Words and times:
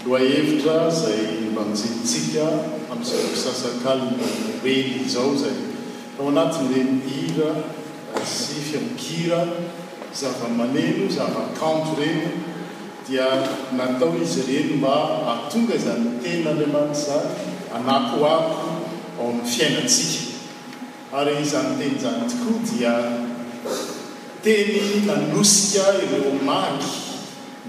loahevitra 0.07 0.77
zay 1.01 1.27
mamojenitsika 1.57 2.45
amin''zapisasakalinoely 2.91 4.89
zao 5.15 5.31
zay 5.39 5.57
ao 6.19 6.29
anatinnyreny 6.29 6.99
ira 7.27 7.51
asifiamokira 8.23 9.41
eh, 9.43 9.49
zava-maneno 10.23 11.03
zavakanto 11.19 11.93
ireny 12.09 12.37
dia 13.09 13.29
natao 13.79 14.13
izy 14.25 14.41
ireny 14.51 14.75
mba 14.83 14.95
ahatonga 15.23 15.77
zany 15.87 16.03
n 16.03 16.03
tena 16.25 16.47
andriamanity 16.51 17.01
zany 17.05 17.31
anapoako 17.71 18.80
ain'y 19.23 19.45
fiainatsika 19.45 20.35
arezany 21.19 21.73
teny 21.81 21.97
zany 22.03 22.25
tokoa 22.33 22.61
dia 22.71 22.93
teny 24.45 25.09
anosika 25.15 25.85
ireo 26.03 26.33
magy 26.49 26.91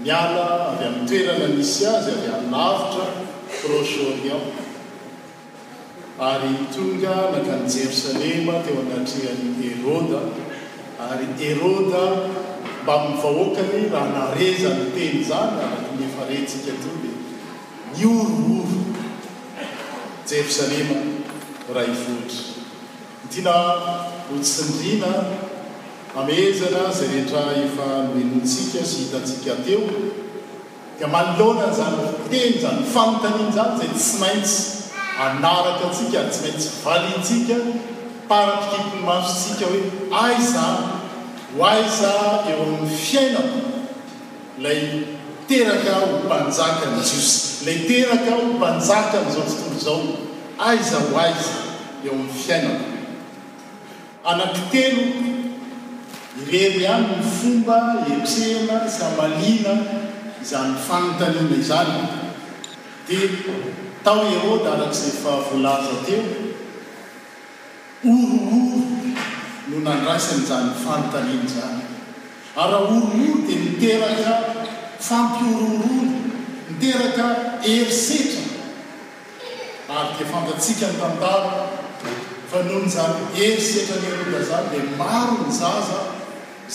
miala 0.04 0.46
avy 0.72 0.84
amn'ny 0.90 1.08
toerana 1.10 1.48
nisy 1.56 1.82
azy 1.94 2.10
avy 2.16 2.28
anavitra 2.38 3.06
rosoany 3.70 4.28
ao 4.36 4.44
ary 6.28 6.52
tonga 6.74 7.14
lakany 7.34 7.66
jerosalema 7.74 8.54
teo 8.66 8.78
anatrihany 8.84 9.50
eroda 9.72 10.22
ary 11.08 11.26
erôda 11.50 12.04
mba 12.82 12.94
mi'y 13.04 13.16
vahoakany 13.22 13.82
anarezany 14.04 14.84
teny 14.96 15.18
zany 15.30 15.60
aatny 15.68 16.04
efa 16.08 16.28
retsika 16.30 16.72
to 16.84 16.90
le 17.02 17.12
niorooro 17.94 18.80
jerosalema 20.30 21.00
ray 21.76 21.88
ivoatra 21.94 22.56
nytiana 23.24 23.54
hotsindina 24.28 25.10
amehezana 26.20 26.92
zay 26.98 27.08
rehetra 27.14 27.40
efa 27.64 27.86
melontsika 28.12 28.84
sy 28.84 28.96
hitatsika 29.06 29.54
teo 29.64 29.80
dia 30.98 31.08
malonany 31.08 31.72
zany 31.76 32.04
teny 32.30 32.56
zany 32.62 32.82
fantany 32.94 33.38
iny 33.46 33.54
zany 33.58 33.78
zay 33.80 33.90
tsy 34.00 34.18
maintsy 34.22 34.58
anaraka 35.24 35.86
ntsika 35.92 36.20
tsy 36.30 36.40
maintsy 36.50 36.68
valiantsika 36.84 37.56
paratrykikonymasotsika 38.28 39.64
hoe 39.70 39.82
aiza 40.24 40.64
ho 41.56 41.62
aiza 41.72 42.12
eo 42.50 42.62
amin'ny 42.66 42.92
fiainan 43.06 43.50
ilay 44.58 44.80
teraka 45.48 45.92
ho 46.02 46.06
mpanjaka 46.24 46.86
ny 46.92 47.00
josy 47.10 47.34
lay 47.66 47.78
teraka 47.90 48.30
ho 48.38 48.42
mpanjaka 48.56 49.16
nyizao 49.24 49.46
tsytolo 49.50 49.80
zao 49.86 50.06
aiza 50.70 50.96
ho 51.06 51.16
aiza 51.24 51.71
eo 52.04 52.12
amin'ny 52.12 52.32
fiainana 52.44 52.88
anakiteno 54.30 55.02
irery 56.40 56.84
hany 56.90 57.06
ny 57.10 57.20
fomba 57.36 57.76
epsena 58.14 58.78
samanina 58.98 59.74
zanyfanontaniny 60.50 61.58
zany 61.70 62.00
dia 63.08 63.28
tao 64.06 64.22
eroda 64.36 64.70
alak' 64.76 64.94
izay 64.96 65.12
fa 65.22 65.34
voalaza 65.46 65.96
teo 66.06 66.24
orooro 68.14 68.62
no 69.70 69.76
nandraisiny 69.86 70.42
zanyfantaniny 70.50 71.46
zany 71.56 71.84
aryh 72.64 72.78
orooro 72.80 73.12
dia 73.46 73.58
miteraka 73.66 74.32
fampiororono 75.10 76.02
miteraka 76.72 77.26
ersera 77.74 78.42
ary 79.98 80.12
di 80.18 80.24
fantatsika 80.32 80.86
ny 80.92 80.96
tantara 81.04 81.54
fa 82.52 82.62
no 82.68 82.84
nyza 82.84 83.02
ery 83.32 83.56
setra 83.56 83.96
ny 84.02 84.08
alola 84.12 84.40
zan 84.44 84.66
dia 84.72 84.84
maro 85.00 85.36
ny 85.40 85.50
zaza 85.58 86.00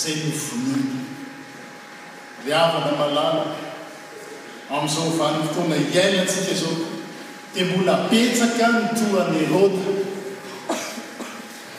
zay 0.02 0.16
novonona 0.22 1.02
ryhavana 2.45 2.92
malala 3.02 3.43
amin'izao 4.73 5.11
vanyy 5.20 5.43
fotoana 5.49 5.77
iany 5.98 6.17
antsika 6.23 6.54
zao 6.61 6.73
dia 7.54 7.66
mbola 7.70 7.95
petsaka 8.10 8.66
nytoanyerota 8.77 9.83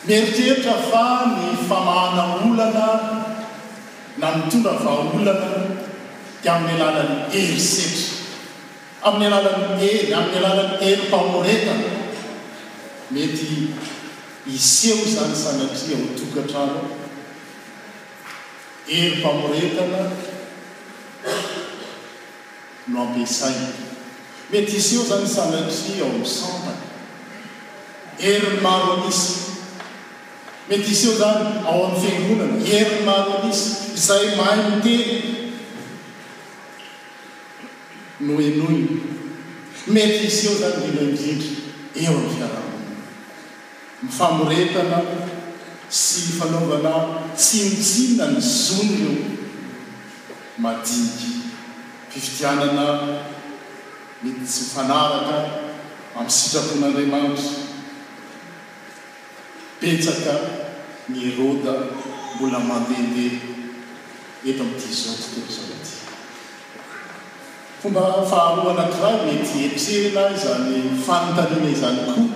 mieriteritra 0.06 0.75
fa 0.91 1.04
ny 1.34 1.44
famahana 1.69 2.25
olana 2.47 2.87
na 4.20 4.28
mitonga 4.38 4.72
va 4.87 4.94
olana 5.16 5.53
dia 6.42 6.53
amin'ny 6.58 6.78
alalan'ny 6.78 7.38
ery 7.42 7.60
setra 7.75 8.08
amin'ny 9.08 9.34
alalany 9.38 9.87
e 9.91 9.92
amin'ny 10.19 10.38
alalan'ny 10.47 10.76
ely 10.87 10.97
mpamoretaa 11.06 11.97
mety 13.10 13.69
iseho 14.54 15.04
zany 15.14 15.34
sanati 15.34 15.92
ao 15.94 16.08
tokatraro 16.19 16.80
erympamoretana 18.96 20.02
noampisay 22.92 23.54
mety 24.52 24.76
iseho 24.76 25.02
zany 25.10 25.28
sanati 25.36 25.92
ao 26.02 26.10
misamany 26.20 26.80
eriny 28.28 28.58
maronisy 28.64 29.30
mety 30.69 30.90
isyeo 30.92 31.14
zany 31.19 31.48
ao 31.70 31.78
am'y 31.86 32.00
fiangonana 32.08 32.56
eriny 32.75 33.00
maro 33.06 33.34
nisy 33.44 33.69
zay 34.06 34.26
mantey 34.38 35.00
nohenoi 38.26 38.82
mety 39.94 40.25
iseho 40.30 40.54
zany 40.60 40.76
ilndedry 40.86 41.50
eo 42.04 42.14
mfiaa 42.25 42.67
mifamoretana 44.03 45.03
sy 45.91 46.36
fanaovana 46.38 47.26
tsy 47.34 47.62
misina 47.75 48.26
ny 48.31 48.41
zono 48.41 49.10
madingy 50.59 51.26
pifitianana 52.12 52.87
mety 54.22 54.44
tsy 54.47 54.60
mifanaraka 54.62 55.37
amin'y 56.16 56.31
sitrapon'andriamanitra 56.31 57.50
mipetsaka 59.82 60.34
ny 61.12 61.22
roda 61.37 61.75
mbola 62.38 62.58
mandende 62.70 63.25
eto 64.48 64.62
amin'tyato 64.62 64.98
zaoty 65.50 65.94
fomba 67.82 68.03
fahahoana 68.31 68.84
kray 68.94 69.14
mety 69.26 69.56
etrena 69.69 70.22
zany 70.42 70.76
mifantanine 70.91 71.72
zany 71.81 72.00
koa 72.06 72.26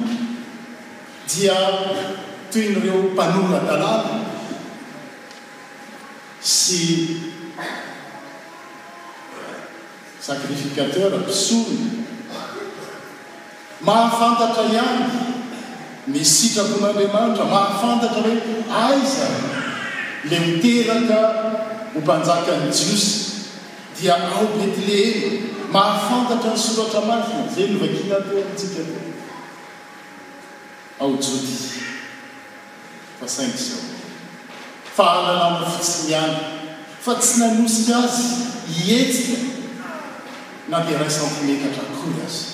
dia 1.33 1.57
toy 2.53 2.65
nyireo 2.69 3.09
mpanona 3.17 3.59
dalàna 3.65 4.17
sy 6.45 6.81
sacrificateura 10.29 11.17
mpisorony 11.25 12.05
mahafantatra 13.89 14.65
ihany 14.75 15.01
misitravoan'andriamanitra 16.13 17.45
mahafantatra 17.57 18.21
re 18.29 18.33
aizany 18.85 19.41
le 20.29 20.37
miteraka 20.47 21.19
hompanjakany 21.95 22.69
jiosy 22.79 23.13
dia 23.97 24.15
o 24.41 24.45
betilehely 24.61 25.33
mahafantatra 25.75 26.51
nysoratra 26.55 27.01
mafy 27.11 27.35
zeyny 27.55 27.75
makinatontsika 27.83 28.83
ko 28.93 29.32
ao 31.01 31.11
joty 31.17 31.81
fa 33.21 33.29
sainy 33.29 33.53
zao 33.57 33.79
fahalalamafisyni 34.97 36.15
ana 36.15 36.39
fa 37.01 37.15
tsy 37.21 37.39
namosika 37.41 37.97
azy 37.97 38.23
es 38.97 39.17
na 40.69 40.79
dia 40.87 40.99
raisafimetatra 40.99 41.83
ko 42.01 42.07
azy 42.27 42.47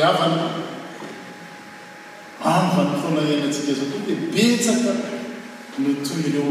eavana 0.00 0.44
anvany 2.54 2.92
foana 3.02 3.20
anatsika 3.36 3.72
zao 3.80 3.88
to 3.94 3.98
de 4.06 4.12
betsaka 4.34 4.92
notoy 5.82 6.20
ileo 6.28 6.50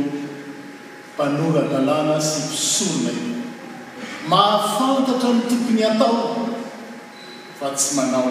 mpanoradalàna 1.12 2.14
azy 2.22 2.40
pisorona 2.52 3.12
io 3.12 3.18
mahafaotatra 4.32 5.30
m 5.36 5.40
tikony 5.50 5.82
hatao 5.88 6.20
fa 7.60 7.68
tsy 7.76 7.90
manao 7.96 8.30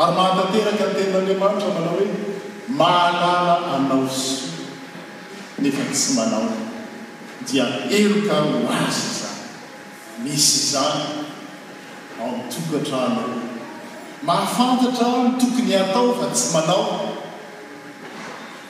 ary 0.00 0.12
mahatateraka 0.16 0.84
ntenin'andriamanitra 0.90 1.70
manao 1.76 1.92
hoe 1.94 2.06
mahalala 2.80 3.54
anaoso 3.76 4.30
nefa 5.64 5.84
tsy 5.92 6.08
manao 6.18 6.48
dia 7.46 7.64
eroka 7.96 8.36
ro 8.52 8.58
azy 8.84 9.02
izany 9.10 9.36
misy 10.24 10.50
izany 10.60 11.04
aotokatranao 12.22 13.28
mahafantatra 14.28 15.06
a 15.16 15.22
ny 15.26 15.32
tokony 15.40 15.72
atao 15.84 16.08
fa 16.20 16.26
tsy 16.36 16.46
manao 16.56 16.84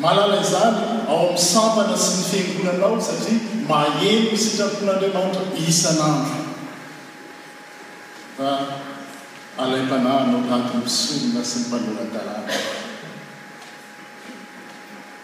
mahalala 0.03 0.37
izany 0.47 0.79
ao 1.11 1.21
amin'ny 1.25 1.43
sampana 1.53 1.97
sy 2.05 2.13
ny 2.21 2.25
fengonanao 2.31 2.95
satria 3.11 3.39
maheno 3.73 4.31
n 4.39 4.43
sitrakoan'andriamanitra 4.45 5.43
isan'andro 5.71 6.37
a 8.49 8.91
alaim-panahno 9.63 10.43
tahatany 10.51 10.83
misolona 10.85 11.43
sy 11.47 11.59
ny 11.61 11.65
mpanoradalàn 11.69 12.51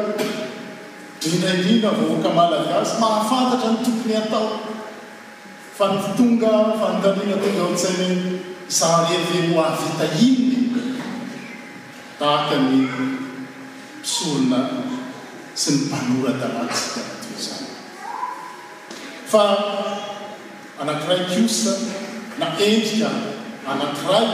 inaindrina 1.30 1.90
vahoaka 1.98 2.30
malagasy 2.40 2.94
mahafantatra 3.04 3.70
ny 3.72 3.80
tokony 3.86 4.14
hatao 4.20 4.48
fa 5.78 5.84
ny 5.94 5.98
tonga 6.20 6.52
fanitamila 6.80 7.36
tonga 7.44 7.62
otsainy 7.70 8.08
hoe 8.10 8.38
zarev 8.78 9.28
oahvita 9.56 10.06
inonan 10.28 10.88
tahaka 12.20 12.56
ny 12.68 12.78
misolona 12.80 14.62
sy 15.62 15.70
ny 15.74 15.78
mpanoradalànatsika 15.86 17.00
to 17.24 17.30
zany 17.46 17.71
fa 19.32 19.64
anakiray 20.80 21.24
kiosa 21.30 21.72
na 22.38 22.46
endrika 22.66 23.08
anakiray 23.72 24.26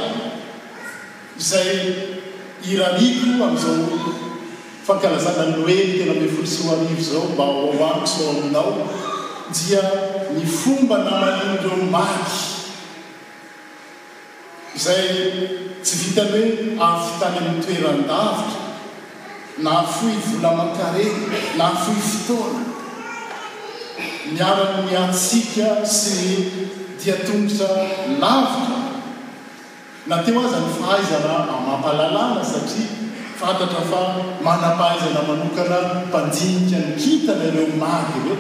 izay 1.39 1.75
iraniako 2.67 3.45
am'izao 3.47 3.99
fankalazana 4.87 5.45
ny 5.53 5.59
oey 5.69 5.85
tena 5.99 6.15
mie 6.21 6.31
folsanivo 6.37 7.03
zao 7.11 7.25
mba 7.35 7.45
oanko 7.67 8.07
zao 8.19 8.29
aminao 8.35 8.73
dia 9.55 9.83
ny 10.37 10.43
fomba 10.61 10.97
na 11.07 11.13
ananydreombaky 11.19 12.39
izay 14.79 15.07
tsy 15.85 15.95
vitany 16.03 16.41
hoe 16.41 16.79
afitany 16.89 17.39
amny 17.51 17.63
toerandavita 17.69 18.61
na 19.65 19.71
afoy 19.85 20.17
volamankare 20.29 21.07
na 21.59 21.65
afoy 21.75 21.99
fotoana 22.11 22.68
miaranny 24.33 24.95
atsika 24.99 25.87
syy 25.87 26.51
dia 26.99 27.15
tonotra 27.23 27.87
lavitra 28.19 28.99
na 30.11 30.17
teo 30.27 30.41
azany 30.47 30.71
fahaizana 30.79 31.37
mampalalana 31.67 32.43
satria 32.53 32.91
fantatra 33.39 33.83
fa 33.91 34.01
manamaaizana 34.47 35.23
manokana 35.31 35.79
mpanjinika 36.09 36.79
ny 36.87 36.93
kintana 37.03 37.45
ireo 37.51 37.69
magy 37.83 38.15
re 38.29 38.37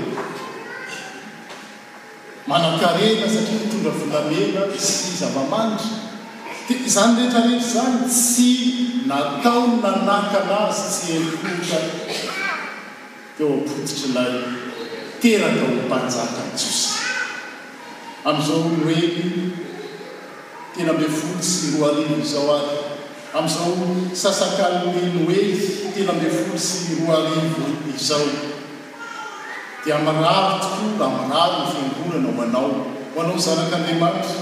mana-karena 2.50 3.26
satria 3.36 3.66
tongra 3.70 3.92
fondamela 3.98 4.62
syizamamanidry 4.90 6.76
zany 6.96 7.12
rehetra 7.22 7.40
rehetra 7.46 7.72
zany 7.74 7.98
tsy 8.16 8.50
nataony 9.10 9.74
nanakala 9.84 10.56
azy 10.70 10.86
tsy 10.96 11.10
ekota 11.18 11.80
teo 13.36 13.50
potsitrylay 13.66 14.34
tenanao 15.20 15.68
n 15.74 15.76
mpanjaka 15.86 16.40
ntsosy 16.54 17.02
am'izao 18.26 18.62
noely 18.70 19.02
tena 20.74 20.92
mbe 20.94 21.06
folo 21.18 21.38
sy 21.42 21.66
roa 21.74 21.88
arivo 21.92 22.16
zao 22.22 22.50
ay 22.62 22.78
am'izao 23.34 23.74
sasakaliny 24.20 25.08
noely 25.14 25.50
tena 25.94 26.12
mbe 26.16 26.28
folo 26.34 26.56
sy 26.58 27.02
roaalivo 27.02 27.66
izao 27.92 28.28
dia 29.84 29.96
manavitrokoa 30.06 30.98
lamanary 31.00 31.78
ny 31.82 31.92
fiangonana 31.96 32.32
ho 32.36 32.42
anao 32.42 32.72
ho 33.14 33.16
anao 33.22 33.38
zanan'andriamanitra 33.46 34.34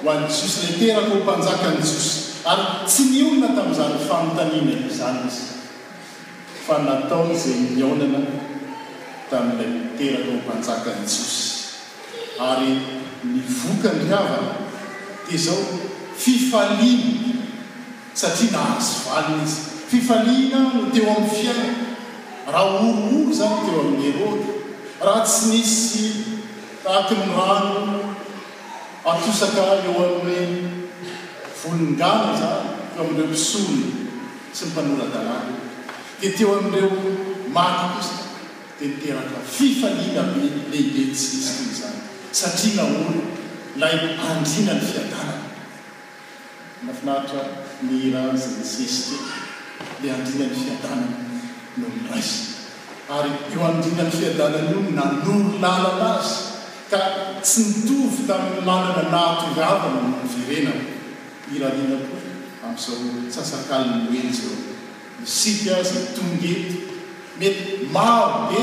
any-josy 0.02 0.58
lay 0.66 0.74
teraka 0.90 1.14
hompanjakany 1.14 1.78
josy 1.78 2.42
ary 2.42 2.66
tsy 2.90 3.02
mionana 3.14 3.54
tamin'izany 3.54 3.98
fanontanina 4.02 4.90
zany 4.90 5.22
izy 5.30 5.46
fa 6.66 6.82
nataozay 6.82 7.78
mioonana 7.78 8.20
tami'ilay 9.30 9.94
teraka 9.94 10.26
hompanjakany 10.34 11.06
josy 11.06 11.72
ary 12.42 12.70
mivokany 13.22 14.02
riava 14.10 14.66
dia 15.30 15.38
zao 15.38 15.62
fifalina 16.18 17.38
satsia 18.18 18.50
nahazo 18.50 19.06
valina 19.06 19.42
izy 19.46 19.58
fifalina 19.94 20.58
no 20.74 20.90
teo 20.90 21.06
amin'ny 21.06 21.30
fiana 21.30 21.68
raha 22.50 22.82
oroolo 22.82 23.30
zany 23.30 23.54
n 23.54 23.62
teo 23.70 23.78
amin'ny 23.86 24.06
erota 24.10 24.50
raha 25.06 25.22
tsy 25.22 25.44
nisy 25.54 26.06
taatiny 26.82 27.30
rano 27.30 28.01
afosaka 29.10 29.58
eo 29.62 29.72
anyhoe 29.74 30.46
volonganja 31.60 32.50
eo 32.94 33.00
ami'ireo 33.02 33.28
pisony 33.34 33.76
sy 34.56 34.62
mypanoradalàna 34.66 35.54
dia 36.20 36.30
teo 36.36 36.48
amin'ireo 36.58 36.92
mat 37.56 37.98
dia 38.78 38.88
niteraka 38.90 39.38
fifahina 39.56 40.22
be 40.34 40.42
lehiben 40.72 41.10
tsesika 41.16 41.50
nyzany 41.68 41.98
satria 42.38 42.74
naolo 42.78 43.22
lay 43.80 43.96
andrinany 44.30 44.82
fiadanana 44.88 45.36
nafinahitra 46.86 47.42
miraza 47.88 48.48
ny 48.56 48.64
sesike 48.74 49.18
la 50.04 50.10
andrinan'ny 50.16 50.56
fiadanany 50.64 51.10
noho 51.80 51.96
nraisy 52.04 52.36
ary 53.16 53.30
eo 53.52 53.60
andrina 53.70 54.02
n'ny 54.06 54.16
fiadanany 54.20 54.66
nony 54.74 54.90
na 54.98 55.04
nono 55.24 55.48
lalanazy 55.64 56.51
ka 56.92 57.32
tsy 57.40 57.60
nitovy 57.88 58.28
tamin'ny 58.28 58.60
manana 58.68 59.08
naatogabanny 59.08 60.20
virena 60.44 60.74
irahalina 61.54 61.96
koa 62.04 62.20
am'izao 62.68 63.08
tsasakaliny 63.32 64.04
moelzao 64.12 64.52
mysika 65.24 65.80
zy 65.88 66.00
tongety 66.16 66.76
mety 67.40 67.88
marobe 67.94 68.60